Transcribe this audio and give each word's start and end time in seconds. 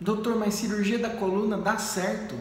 Doutor, 0.00 0.36
mas 0.36 0.54
cirurgia 0.54 0.96
da 0.96 1.10
coluna 1.10 1.58
dá 1.58 1.76
certo? 1.76 2.36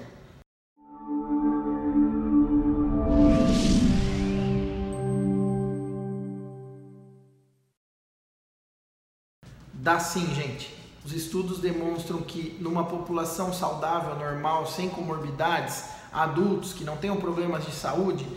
Dá 9.74 10.00
sim, 10.00 10.36
gente. 10.36 10.76
Os 11.04 11.14
estudos 11.14 11.60
demonstram 11.60 12.22
que 12.22 12.56
numa 12.62 12.84
população 12.86 13.52
saudável, 13.52 14.16
normal, 14.16 14.68
sem 14.68 14.88
comorbidades, 14.89 15.86
adultos 16.12 16.74
que 16.74 16.84
não 16.84 16.98
tenham 16.98 17.18
problemas 17.18 17.66
de 17.66 17.71
saúde, 17.71 18.28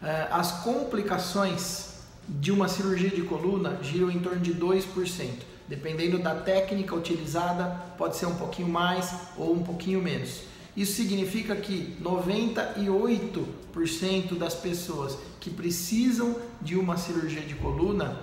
eh, 0.00 0.28
as 0.30 0.62
complicações 0.62 1.94
de 2.28 2.52
uma 2.52 2.68
cirurgia 2.68 3.10
de 3.10 3.22
coluna 3.22 3.78
giram 3.82 4.08
em 4.08 4.20
torno 4.20 4.40
de 4.40 4.54
2%. 4.54 5.57
Dependendo 5.68 6.18
da 6.18 6.34
técnica 6.34 6.94
utilizada, 6.94 7.66
pode 7.96 8.16
ser 8.16 8.26
um 8.26 8.34
pouquinho 8.34 8.68
mais 8.68 9.14
ou 9.36 9.52
um 9.52 9.62
pouquinho 9.62 10.02
menos. 10.02 10.42
Isso 10.76 10.94
significa 10.94 11.54
que 11.56 11.96
98% 12.02 14.38
das 14.38 14.54
pessoas 14.54 15.18
que 15.40 15.50
precisam 15.50 16.36
de 16.60 16.76
uma 16.76 16.96
cirurgia 16.96 17.42
de 17.42 17.54
coluna 17.54 18.20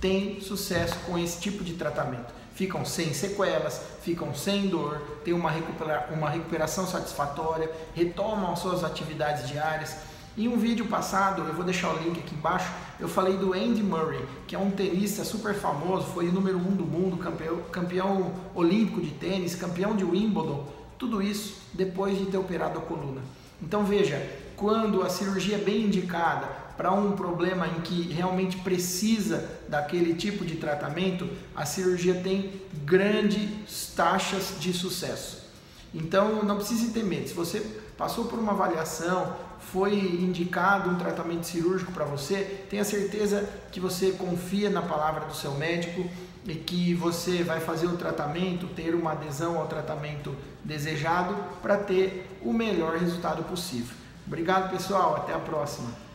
têm 0.00 0.40
sucesso 0.40 0.96
com 1.06 1.18
esse 1.18 1.40
tipo 1.40 1.64
de 1.64 1.74
tratamento 1.74 2.38
ficam 2.58 2.84
sem 2.84 3.14
sequelas, 3.14 3.80
ficam 4.02 4.34
sem 4.34 4.66
dor, 4.66 5.00
têm 5.24 5.32
uma, 5.32 5.52
uma 6.10 6.28
recuperação 6.28 6.88
satisfatória, 6.88 7.70
retomam 7.94 8.52
as 8.52 8.58
suas 8.58 8.82
atividades 8.82 9.48
diárias. 9.48 9.94
Em 10.38 10.46
um 10.46 10.56
vídeo 10.56 10.86
passado, 10.86 11.42
eu 11.42 11.52
vou 11.52 11.64
deixar 11.64 11.92
o 11.92 11.98
link 11.98 12.20
aqui 12.20 12.32
embaixo, 12.32 12.72
eu 13.00 13.08
falei 13.08 13.36
do 13.36 13.54
Andy 13.54 13.82
Murray, 13.82 14.24
que 14.46 14.54
é 14.54 14.58
um 14.58 14.70
tenista 14.70 15.24
super 15.24 15.52
famoso, 15.52 16.06
foi 16.14 16.28
o 16.28 16.32
número 16.32 16.56
um 16.58 16.76
do 16.76 16.84
mundo, 16.84 17.16
campeão, 17.16 17.56
campeão 17.72 18.32
olímpico 18.54 19.00
de 19.00 19.10
tênis, 19.10 19.56
campeão 19.56 19.96
de 19.96 20.04
Wimbledon, 20.04 20.64
tudo 20.96 21.20
isso 21.20 21.56
depois 21.74 22.16
de 22.16 22.26
ter 22.26 22.36
operado 22.36 22.78
a 22.78 22.82
coluna. 22.82 23.20
Então 23.60 23.84
veja, 23.84 24.24
quando 24.54 25.02
a 25.02 25.10
cirurgia 25.10 25.56
é 25.56 25.58
bem 25.58 25.86
indicada 25.86 26.46
para 26.76 26.92
um 26.92 27.16
problema 27.16 27.66
em 27.66 27.80
que 27.80 28.02
realmente 28.02 28.58
precisa 28.58 29.58
daquele 29.68 30.14
tipo 30.14 30.44
de 30.44 30.54
tratamento, 30.54 31.28
a 31.52 31.66
cirurgia 31.66 32.14
tem 32.14 32.52
grandes 32.84 33.92
taxas 33.96 34.54
de 34.60 34.72
sucesso. 34.72 35.47
Então 35.94 36.42
não 36.42 36.56
precise 36.56 36.90
ter 36.90 37.02
medo. 37.02 37.28
Se 37.28 37.34
você 37.34 37.60
passou 37.96 38.26
por 38.26 38.38
uma 38.38 38.52
avaliação, 38.52 39.34
foi 39.72 39.94
indicado 39.94 40.90
um 40.90 40.96
tratamento 40.96 41.44
cirúrgico 41.44 41.92
para 41.92 42.04
você, 42.04 42.64
tenha 42.70 42.84
certeza 42.84 43.48
que 43.72 43.80
você 43.80 44.12
confia 44.12 44.70
na 44.70 44.82
palavra 44.82 45.26
do 45.26 45.34
seu 45.34 45.52
médico 45.54 46.08
e 46.46 46.54
que 46.54 46.94
você 46.94 47.42
vai 47.42 47.60
fazer 47.60 47.86
o 47.86 47.96
tratamento, 47.96 48.66
ter 48.68 48.94
uma 48.94 49.12
adesão 49.12 49.58
ao 49.58 49.66
tratamento 49.66 50.34
desejado 50.64 51.34
para 51.60 51.76
ter 51.76 52.38
o 52.42 52.52
melhor 52.52 52.96
resultado 52.96 53.42
possível. 53.44 53.94
Obrigado, 54.26 54.70
pessoal. 54.70 55.16
Até 55.16 55.34
a 55.34 55.38
próxima. 55.38 56.07